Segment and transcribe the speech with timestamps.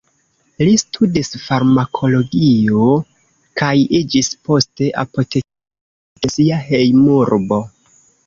[0.67, 2.87] Li studis farmakologio
[3.61, 3.69] kaj
[3.99, 7.63] iĝis poste apotekisto en sia hejmurbo.